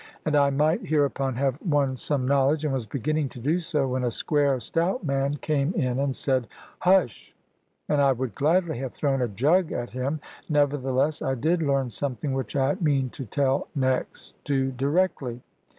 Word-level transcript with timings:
And 0.25 0.35
I 0.35 0.49
might 0.49 0.87
hereupon 0.87 1.35
have 1.35 1.59
won 1.61 1.95
some 1.95 2.27
knowledge, 2.27 2.65
and 2.65 2.73
was 2.73 2.87
beginning 2.87 3.29
to 3.29 3.39
do 3.39 3.59
so, 3.59 3.87
when 3.87 4.03
a 4.03 4.09
square 4.09 4.59
stout 4.59 5.03
man 5.03 5.35
came 5.35 5.75
in 5.75 5.99
and 5.99 6.15
said 6.15 6.47
"Hush!" 6.79 7.35
and 7.87 8.01
I 8.01 8.11
would 8.11 8.33
gladly 8.33 8.79
have 8.79 8.93
thrown 8.93 9.21
a 9.21 9.27
jug 9.27 9.71
at 9.71 9.91
him. 9.91 10.19
Nevertheless, 10.49 11.21
I 11.21 11.35
did 11.35 11.61
learn 11.61 11.91
something 11.91 12.33
which 12.33 12.55
I 12.55 12.77
mean 12.81 13.11
to 13.11 13.25
tell 13.25 13.67
next 13.75 14.43
to 14.45 14.71
directly. 14.71 15.43